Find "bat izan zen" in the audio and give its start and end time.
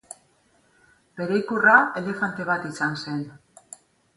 2.51-3.25